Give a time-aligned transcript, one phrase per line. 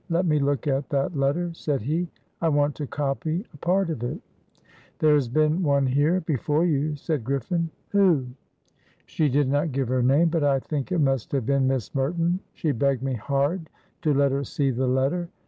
[0.09, 2.09] "Let me look at that letter?" said he.
[2.41, 4.19] "I want to copy a part of it."
[4.97, 7.69] "There has been one here before you," said Griffin.
[7.89, 8.25] "Who?"
[9.05, 12.39] "She did not give her name, but I think it must have been Miss Merton.
[12.53, 13.69] She begged me hard
[14.01, 15.29] to let her see the letter.